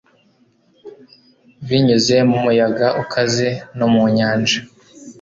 [1.67, 4.59] binyuze mu muyaga ukaze no mu nyanja